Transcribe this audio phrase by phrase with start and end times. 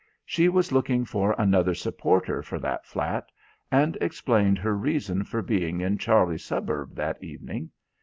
[0.25, 3.27] She was looking for another supporter for that flat,
[3.71, 7.69] and explained her reason for being in Charlie's suburb that evening.